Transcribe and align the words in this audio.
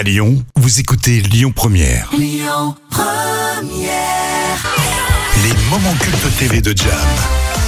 À 0.00 0.02
Lyon, 0.02 0.42
vous 0.56 0.80
écoutez 0.80 1.20
Lyon 1.20 1.52
Première. 1.54 2.08
Les 2.18 2.40
moments 5.68 5.92
cultes 6.00 6.38
TV 6.38 6.62
de 6.62 6.74
Jam. 6.74 6.88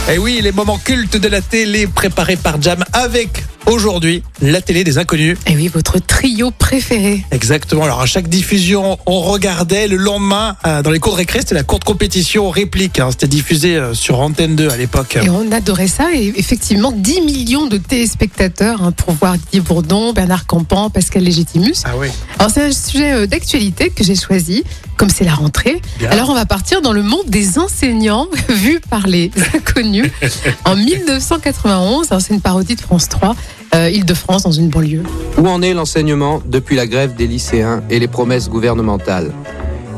Et 0.08 0.14
Eh 0.14 0.18
oui, 0.18 0.40
les 0.42 0.50
moments 0.50 0.78
cultes 0.78 1.18
de 1.18 1.28
la 1.28 1.42
télé 1.42 1.86
préparés 1.86 2.38
par 2.38 2.58
Jam 2.62 2.82
avec 2.94 3.41
aujourd'hui 3.66 4.22
la 4.40 4.60
télé 4.60 4.84
des 4.84 4.98
inconnus. 4.98 5.38
Et 5.46 5.54
oui, 5.56 5.68
votre 5.68 5.98
trio 5.98 6.50
préféré. 6.50 7.24
Exactement. 7.30 7.84
Alors 7.84 8.00
à 8.00 8.06
chaque 8.06 8.28
diffusion, 8.28 8.98
on 9.06 9.20
regardait 9.20 9.88
le 9.88 9.96
lendemain 9.96 10.56
euh, 10.66 10.82
dans 10.82 10.90
les 10.90 10.98
cours 10.98 11.12
de 11.12 11.18
récré, 11.18 11.40
c'était 11.40 11.54
la 11.54 11.62
courte 11.62 11.84
compétition 11.84 12.50
réplique. 12.50 12.98
hein. 13.00 13.08
C'était 13.10 13.28
diffusé 13.28 13.76
euh, 13.76 13.94
sur 13.94 14.20
Antenne 14.20 14.56
2 14.56 14.68
à 14.68 14.76
l'époque. 14.76 15.18
Et 15.22 15.28
on 15.30 15.50
adorait 15.52 15.86
ça. 15.88 16.08
Et 16.14 16.32
effectivement, 16.36 16.92
10 16.92 17.20
millions 17.22 17.66
de 17.66 17.78
téléspectateurs 17.78 18.82
hein, 18.82 18.92
pour 18.92 19.14
voir 19.14 19.34
Didier 19.38 19.60
Bourdon, 19.60 20.12
Bernard 20.12 20.46
Campan, 20.46 20.90
Pascal 20.90 21.22
Légitimus. 21.22 21.74
Ah 21.84 21.92
oui. 21.96 22.08
Alors, 22.38 22.50
c'est 22.50 22.62
un 22.64 22.72
sujet 22.72 23.12
euh, 23.12 23.26
d'actualité 23.26 23.90
que 23.90 24.02
j'ai 24.04 24.16
choisi, 24.16 24.64
comme 24.96 25.08
c'est 25.10 25.24
la 25.24 25.34
rentrée. 25.34 25.80
Bien. 25.98 26.10
Alors, 26.10 26.30
on 26.30 26.34
va 26.34 26.46
partir 26.46 26.82
dans 26.82 26.92
le 26.92 27.02
monde 27.02 27.26
des 27.28 27.58
enseignants, 27.58 28.26
vu 28.48 28.80
par 28.90 29.06
les 29.06 29.30
inconnus. 29.54 30.10
en 30.64 30.74
1991, 30.76 32.08
alors, 32.10 32.20
c'est 32.20 32.34
une 32.34 32.40
parodie 32.40 32.74
de 32.74 32.80
France 32.80 33.08
3, 33.08 33.34
euh, 33.74 33.90
Île-de-France, 33.90 34.42
dans 34.42 34.52
une 34.52 34.68
banlieue. 34.68 35.02
Où 35.38 35.48
en 35.48 35.62
est 35.62 35.74
l'enseignement 35.74 36.42
depuis 36.44 36.76
la 36.76 36.86
grève 36.86 37.14
des 37.14 37.26
lycéens 37.26 37.82
et 37.90 37.98
les 37.98 38.08
promesses 38.08 38.48
gouvernementales? 38.48 39.32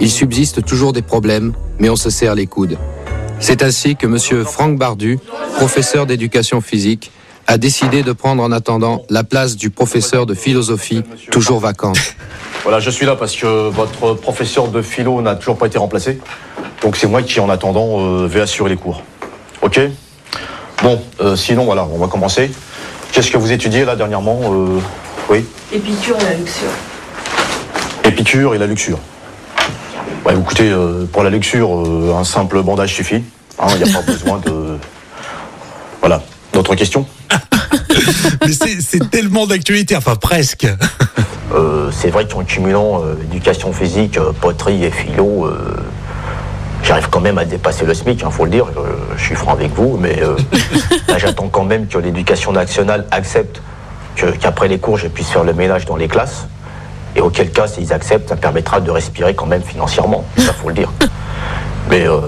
Il 0.01 0.11
subsiste 0.11 0.65
toujours 0.65 0.93
des 0.93 1.03
problèmes, 1.03 1.53
mais 1.79 1.89
on 1.89 1.97
se 1.97 2.11
serre 2.11 2.35
les 2.35 2.47
coudes. 2.47 2.77
C'est 3.41 3.63
ainsi 3.63 3.97
que 3.97 4.07
M. 4.07 4.45
Franck 4.45 4.79
Bardu, 4.79 5.19
professeur 5.57 6.07
d'éducation 6.07 6.61
physique, 6.61 7.11
a 7.47 7.59
décidé 7.59 8.03
de 8.03 8.13
prendre 8.13 8.43
en 8.43 8.53
attendant 8.53 9.03
la 9.11 9.25
place 9.25 9.57
du 9.57 9.71
professeur 9.71 10.27
de 10.27 10.35
philosophie, 10.35 11.03
toujours 11.31 11.61
vacante. 11.61 11.99
Voilà, 12.63 12.81
je 12.81 12.89
suis 12.89 13.05
là 13.05 13.15
parce 13.15 13.37
que 13.37 13.69
votre 13.69 14.15
professeur 14.15 14.69
de 14.69 14.81
philo 14.81 15.21
n'a 15.21 15.35
toujours 15.35 15.59
pas 15.59 15.67
été 15.67 15.77
remplacé. 15.77 16.19
Donc 16.81 16.97
c'est 16.97 17.07
moi 17.07 17.23
qui, 17.23 17.39
en 17.39 17.51
attendant, 17.51 18.01
euh, 18.01 18.27
vais 18.27 18.41
assurer 18.41 18.71
les 18.71 18.79
cours. 18.79 19.03
Ok? 19.61 19.79
Bon, 20.83 20.99
euh, 21.21 21.37
sinon, 21.37 21.67
voilà, 21.67 21.87
on 21.93 21.99
va 21.99 22.07
commencer. 22.07 22.51
Qu'est-ce 23.13 23.31
que 23.31 23.39
vous 23.39 23.53
étudiez 23.53 23.85
là 23.85 23.97
dernièrement 23.97 24.41
euh, 24.45 24.81
Oui 25.31 25.45
Épicure 25.73 26.17
et 26.21 26.25
la 26.25 26.35
luxure. 26.35 26.69
Épicure 28.05 28.55
et 28.55 28.59
la 28.59 28.67
luxure. 28.67 28.99
Ouais, 30.25 30.35
écoutez, 30.35 30.71
euh, 30.71 31.05
pour 31.13 31.23
la 31.23 31.31
luxure, 31.31 31.77
euh, 31.77 32.15
un 32.19 32.25
simple 32.25 32.63
bandage 32.63 32.95
suffit. 32.95 33.23
Hein, 33.59 33.67
Il 33.77 33.85
n'y 33.85 33.91
a 33.91 33.93
pas 33.93 34.03
besoin 34.07 34.39
de. 34.39 34.79
Voilà. 36.01 36.23
D'autres 36.53 36.75
questions? 36.75 37.07
Mais 38.47 38.53
c'est 38.53 39.11
tellement 39.11 39.47
d'actualité, 39.47 39.97
enfin 39.97 40.17
presque. 40.17 40.67
Euh, 41.53 41.91
c'est 41.93 42.11
vrai 42.11 42.27
qu'en 42.27 42.45
cumulant 42.45 43.03
euh, 43.05 43.15
éducation 43.31 43.73
physique, 43.73 44.19
euh, 44.19 44.33
poterie 44.33 44.85
et 44.85 44.91
philo, 44.91 45.47
euh, 45.47 45.77
j'arrive 46.83 47.09
quand 47.11 47.21
même 47.21 47.39
à 47.39 47.45
dépasser 47.45 47.85
le 47.85 47.95
SMIC, 47.95 48.23
il 48.25 48.31
faut 48.33 48.45
le 48.45 48.51
dire. 48.51 48.67
Euh, 48.77 48.97
je 49.17 49.23
suis 49.25 49.35
franc 49.35 49.53
avec 49.53 49.73
vous, 49.75 49.97
mais 50.01 50.21
euh, 50.23 50.37
là, 51.09 51.19
j'attends 51.19 51.44
même 51.75 51.89
que 51.89 51.99
l'éducation 51.99 52.53
nationale 52.53 53.05
accepte 53.11 53.61
qu'après 54.41 54.69
les 54.69 54.79
cours, 54.79 54.97
je 54.97 55.09
puisse 55.09 55.29
faire 55.29 55.43
le 55.43 55.53
ménage 55.53 55.87
dans 55.87 55.97
les 55.97 56.07
classes. 56.07 56.47
Et 57.17 57.21
auquel 57.21 57.51
cas, 57.51 57.67
s'ils 57.67 57.93
acceptent, 57.93 58.29
ça 58.29 58.37
me 58.37 58.41
permettra 58.41 58.81
de 58.81 58.91
respirer 58.91 59.35
quand 59.35 59.47
même 59.47 59.63
financièrement. 59.63 60.25
Ça, 60.39 60.53
faut 60.53 60.69
le 60.69 60.75
dire. 60.75 60.93
Mais 61.91 62.07
euh, 62.07 62.21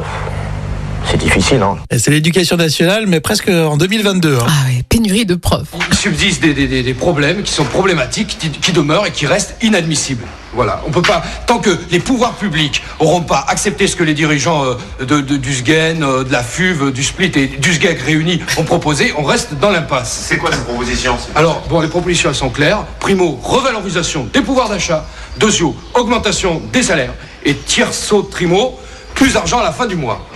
difficile, 1.37 1.63
hein. 1.63 1.77
C'est 1.99 2.11
l'éducation 2.11 2.57
nationale, 2.57 3.07
mais 3.07 3.21
presque 3.21 3.49
en 3.49 3.77
2022. 3.77 4.37
hein. 4.37 4.47
Ah 4.49 4.53
oui, 4.69 4.83
pénurie 4.89 5.27
de 5.27 5.35
profs. 5.35 5.69
Il 5.91 5.97
subsiste 5.97 6.43
des, 6.43 6.55
des- 6.55 6.67
des- 6.69 6.83
des 6.83 6.95
problèmes 6.95 7.43
qui 7.43 7.53
sont 7.53 7.65
problématiques, 7.65 8.37
qui, 8.39 8.51
qui 8.51 8.73
demeurent 8.73 9.07
et 9.07 9.11
qui 9.13 9.27
restent 9.27 9.57
inadmissibles. 9.63 10.25
Voilà, 10.55 10.81
on 10.87 10.91
peut 10.91 11.03
pas, 11.03 11.23
tant 11.47 11.59
que 11.59 11.71
les 11.91 11.99
pouvoirs 12.01 12.33
publics 12.35 12.83
auront 12.99 13.21
pas 13.21 13.45
accepté 13.49 13.87
ce 13.87 13.95
que 13.97 14.05
les 14.05 14.15
dirigeants 14.15 14.65
euh, 14.65 14.75
de, 15.05 15.21
de- 15.21 15.37
du 15.37 15.53
SGEN, 15.53 16.03
euh, 16.03 16.25
de 16.25 16.33
la 16.33 16.43
FUV, 16.43 16.93
du 16.93 17.03
SPLIT 17.05 17.33
et 17.37 17.47
du 17.49 17.75
SGEG 17.75 18.01
réunis 18.01 18.41
ont 18.57 18.65
proposé, 18.65 19.13
on 19.19 19.23
reste 19.25 19.55
dans 19.61 19.71
l'impasse. 19.71 20.25
C'est 20.29 20.39
quoi 20.39 20.51
cette 20.51 20.65
proposition 20.65 21.17
Alors, 21.35 21.63
bon, 21.69 21.81
les 21.81 21.89
propositions, 21.89 22.31
elles 22.31 22.35
sont 22.37 22.49
claires. 22.51 22.85
Primo, 23.01 23.39
revalorisation 23.43 24.29
des 24.33 24.41
pouvoirs 24.41 24.71
d'achat. 24.71 25.05
Deuxio, 25.39 25.77
augmentation 25.95 26.63
des 26.73 26.83
salaires. 26.83 27.13
Et 27.45 27.55
tierceau, 27.55 28.23
trimo, 28.23 28.79
plus 29.15 29.35
d'argent 29.35 29.59
à 29.59 29.63
la 29.65 29.73
fin 29.73 29.87
du 29.87 29.97
mois. 29.97 30.27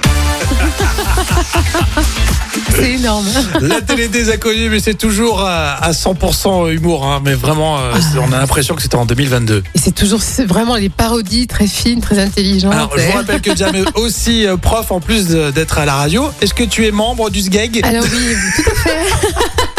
C'est 2.74 2.92
énorme. 2.92 3.26
La 3.60 3.80
télé 3.80 4.08
des 4.08 4.30
inconnus, 4.32 4.68
mais 4.70 4.80
c'est 4.80 4.94
toujours 4.94 5.40
à, 5.40 5.72
à 5.74 5.92
100% 5.92 6.72
humour. 6.72 7.04
hein. 7.06 7.20
mais 7.24 7.34
vraiment, 7.34 7.78
euh, 7.78 7.92
c'est- 8.00 8.18
on 8.18 8.32
a 8.32 8.38
l'impression 8.38 8.74
que 8.74 8.82
c'était 8.82 8.96
en 8.96 9.04
2022. 9.06 9.62
Et 9.74 9.78
c'est 9.78 9.92
toujours 9.94 10.20
vraiment 10.46 10.76
les 10.76 10.88
parodies 10.88 11.46
très 11.46 11.66
fines, 11.66 12.00
très 12.00 12.18
intelligentes. 12.18 12.72
Alors, 12.72 12.90
je 12.96 13.02
vous 13.02 13.12
rappelle 13.12 13.40
que 13.40 13.54
Jam 13.56 13.74
est 13.74 13.96
aussi 13.98 14.46
euh, 14.46 14.56
prof 14.56 14.90
en 14.92 15.00
plus 15.00 15.28
d'être 15.28 15.78
à 15.78 15.84
la 15.84 15.94
radio. 15.94 16.30
Est-ce 16.40 16.54
que 16.54 16.64
tu 16.64 16.86
es 16.86 16.90
membre 16.90 17.30
du 17.30 17.40
SGEG? 17.40 17.80
Alors 17.84 18.04
oui, 18.04 18.34
tout 18.56 18.70
à 18.70 18.74
fait. 18.74 18.98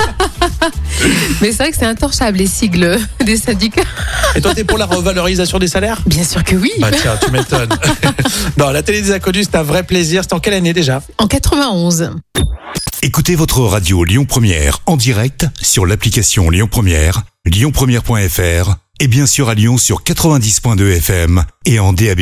Mais 1.42 1.52
c'est 1.52 1.64
vrai 1.64 1.72
que 1.72 1.78
c'est 1.78 1.86
intorchable, 1.86 2.38
les 2.38 2.48
sigles 2.48 3.00
des 3.26 3.38
syndicats. 3.38 3.84
Et 4.36 4.42
toi, 4.42 4.54
t'es 4.54 4.64
pour 4.64 4.78
la 4.78 4.86
revalorisation 4.86 5.60
des 5.60 5.68
salaires? 5.68 6.02
Bien 6.06 6.24
sûr 6.24 6.44
que 6.44 6.56
oui. 6.56 6.72
Bah 6.80 6.90
tiens, 6.92 7.18
tu 7.24 7.32
m'étonnes. 7.32 7.70
non, 8.58 8.70
la 8.70 8.84
télé 8.84 9.02
des 9.02 9.12
inconnus, 9.12 9.48
c'est 9.52 9.58
un 9.58 9.64
vrai 9.64 9.84
plaisir. 9.84 10.24
C'était 10.24 10.36
en 10.36 10.40
quelle 10.40 10.54
année 10.54 10.74
déjà? 10.74 11.02
En 11.18 11.28
91. 11.28 12.12
Écoutez 13.04 13.36
votre 13.36 13.62
radio 13.62 14.04
Lyon 14.04 14.26
Première 14.26 14.80
en 14.86 14.96
direct 14.96 15.48
sur 15.60 15.86
l'application 15.88 16.50
Lyon 16.52 16.68
Première, 16.70 17.24
lyonpremière.fr 17.46 18.76
et 19.00 19.08
bien 19.08 19.26
sûr 19.26 19.50
à 19.50 19.56
Lyon 19.56 19.80
sur 19.80 20.04
90.2 20.04 20.98
FM 20.98 21.44
et 21.66 21.80
en 21.80 21.94
DAB+. 21.94 22.22